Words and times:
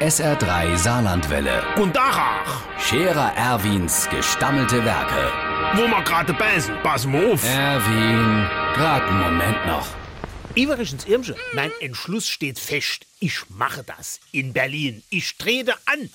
SR3 0.00 0.76
Saarlandwelle. 0.76 1.60
Und 1.76 1.96
Dachach, 1.96 2.62
Scherer 2.78 3.32
Erwins 3.36 4.08
gestammelte 4.08 4.84
Werke. 4.84 5.32
wo 5.74 5.88
wir 5.88 6.02
gerade 6.02 6.32
beißen, 6.32 6.72
pass 6.84 7.04
mal 7.04 7.32
auf. 7.32 7.44
Erwin, 7.44 8.46
grad 8.74 9.02
einen 9.02 9.20
Moment 9.20 9.66
noch. 9.66 9.86
Iverichens 10.54 11.04
Irmsche, 11.04 11.34
mein 11.52 11.72
Entschluss 11.80 12.28
steht 12.28 12.60
fest. 12.60 13.06
Ich 13.18 13.40
mache 13.48 13.82
das 13.82 14.20
in 14.30 14.52
Berlin. 14.52 15.02
Ich 15.10 15.36
trete 15.36 15.74
an. 15.86 16.08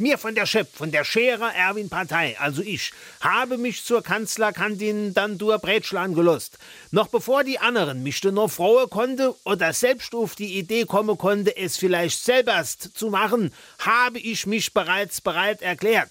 Mir 0.00 0.16
von 0.16 0.34
der 0.34 0.46
Chef, 0.46 0.66
von 0.72 0.90
der 0.90 1.04
Scherer 1.04 1.54
Erwin 1.54 1.90
Partei, 1.90 2.34
also 2.40 2.62
ich, 2.62 2.90
habe 3.20 3.58
mich 3.58 3.84
zur 3.84 4.02
Kanzlerkantin 4.02 5.12
Brätschel 5.12 5.98
angelost. 5.98 6.56
Noch 6.90 7.08
bevor 7.08 7.44
die 7.44 7.58
anderen 7.58 8.02
mich 8.02 8.24
noch 8.24 8.50
frohe 8.50 8.88
konnte 8.88 9.34
oder 9.44 9.74
selbst 9.74 10.14
auf 10.14 10.36
die 10.36 10.58
Idee 10.58 10.86
kommen 10.86 11.18
konnte, 11.18 11.54
es 11.54 11.76
vielleicht 11.76 12.24
selberst 12.24 12.96
zu 12.96 13.10
machen, 13.10 13.52
habe 13.78 14.18
ich 14.18 14.46
mich 14.46 14.72
bereits 14.72 15.20
bereit 15.20 15.60
erklärt. 15.60 16.08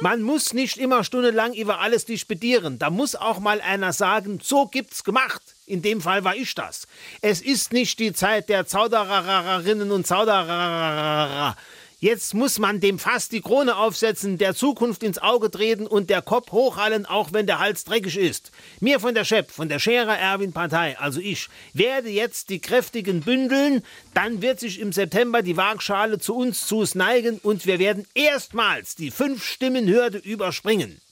Man 0.00 0.22
muss 0.22 0.52
nicht 0.52 0.76
immer 0.76 1.04
stundenlang 1.04 1.54
über 1.54 1.78
alles 1.78 2.06
disputieren. 2.06 2.80
Da 2.80 2.90
muss 2.90 3.14
auch 3.14 3.38
mal 3.38 3.60
einer 3.60 3.92
sagen, 3.92 4.40
so 4.42 4.66
gibt's 4.66 5.04
gemacht. 5.04 5.42
In 5.66 5.82
dem 5.82 6.00
Fall 6.00 6.24
war 6.24 6.34
ich 6.34 6.52
das. 6.56 6.88
Es 7.20 7.40
ist 7.40 7.72
nicht 7.72 8.00
die 8.00 8.12
Zeit 8.12 8.48
der 8.48 8.66
Zaudererinnen 8.66 9.92
und 9.92 10.04
Zauderer. 10.04 11.54
Jetzt 12.02 12.32
muss 12.32 12.58
man 12.58 12.80
dem 12.80 12.98
Fass 12.98 13.28
die 13.28 13.42
Krone 13.42 13.76
aufsetzen, 13.76 14.38
der 14.38 14.54
Zukunft 14.54 15.02
ins 15.02 15.18
Auge 15.18 15.50
treten 15.50 15.86
und 15.86 16.08
der 16.08 16.22
Kopf 16.22 16.50
hochhallen, 16.50 17.04
auch 17.04 17.34
wenn 17.34 17.46
der 17.46 17.58
Hals 17.58 17.84
dreckig 17.84 18.16
ist. 18.16 18.52
Mir 18.80 19.00
von 19.00 19.14
der 19.14 19.26
Chef, 19.26 19.52
von 19.52 19.68
der 19.68 19.78
Scherer 19.78 20.16
Erwin 20.16 20.54
Partei, 20.54 20.98
also 20.98 21.20
ich, 21.20 21.50
werde 21.74 22.08
jetzt 22.08 22.48
die 22.48 22.58
Kräftigen 22.58 23.20
bündeln, 23.20 23.84
dann 24.14 24.40
wird 24.40 24.60
sich 24.60 24.80
im 24.80 24.94
September 24.94 25.42
die 25.42 25.58
Waagschale 25.58 26.18
zu 26.18 26.34
uns 26.36 26.66
zus 26.66 26.94
neigen 26.94 27.38
und 27.42 27.66
wir 27.66 27.78
werden 27.78 28.06
erstmals 28.14 28.94
die 28.94 29.10
Fünf-Stimmen-Hürde 29.10 30.16
überspringen. 30.16 31.02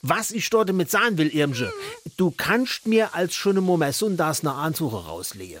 Was 0.00 0.30
ich 0.30 0.48
dort 0.48 0.72
mit 0.72 0.90
sagen 0.90 1.18
will, 1.18 1.28
Irmsche, 1.28 1.70
du 2.16 2.30
kannst 2.30 2.86
mir 2.86 3.14
als 3.14 3.34
schon 3.34 3.58
im 3.58 3.64
Moment 3.64 3.94
Sundas 3.94 4.40
eine 4.40 4.54
Ansuche 4.54 5.04
rauslegen. 5.04 5.60